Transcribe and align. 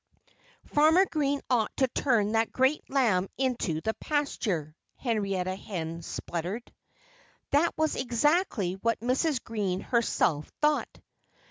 "Farmer 0.65 1.05
Green 1.05 1.41
ought 1.47 1.77
to 1.77 1.87
turn 1.89 2.31
that 2.31 2.51
great 2.51 2.89
lamb 2.89 3.29
into 3.37 3.81
the 3.81 3.93
pasture," 3.93 4.75
Henrietta 4.95 5.53
Hen 5.55 6.01
spluttered. 6.01 6.73
That 7.51 7.77
was 7.77 7.95
exactly 7.95 8.73
what 8.73 8.99
Mrs. 8.99 9.43
Green 9.43 9.79
herself 9.81 10.51
thought. 10.59 10.99